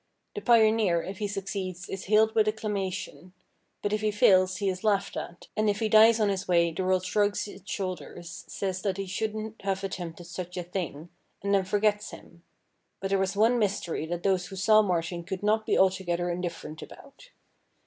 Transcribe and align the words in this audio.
The 0.33 0.41
pioneer, 0.41 1.03
if 1.03 1.19
he 1.19 1.27
succeeds, 1.27 1.87
is 1.87 2.05
hailed 2.05 2.33
with 2.33 2.47
acclamation; 2.47 3.33
but 3.83 3.93
if 3.93 4.01
he 4.01 4.09
fails 4.09 4.57
he 4.57 4.67
is 4.67 4.83
laughed 4.83 5.15
at, 5.15 5.47
and 5.55 5.69
if 5.69 5.77
he 5.77 5.89
dies 5.89 6.19
on 6.19 6.29
his 6.29 6.47
way 6.47 6.71
the 6.71 6.83
world 6.83 7.05
shrugs 7.05 7.47
its 7.47 7.69
shoulders, 7.69 8.43
says 8.47 8.81
that 8.81 8.97
he 8.97 9.05
shouldn't 9.05 9.61
have 9.61 9.83
attempted 9.83 10.25
such 10.25 10.57
a 10.57 10.63
thing, 10.63 11.09
and 11.43 11.53
then 11.53 11.65
forgets 11.65 12.09
him. 12.09 12.41
But 12.99 13.11
there 13.11 13.19
was 13.19 13.35
one 13.37 13.59
mystery 13.59 14.07
that 14.07 14.23
those 14.23 14.47
who 14.47 14.55
saw 14.55 14.81
Martin 14.81 15.23
could 15.23 15.43
not 15.43 15.67
be 15.67 15.77
altogether 15.77 16.31
indifferent 16.31 16.81
about. 16.81 17.29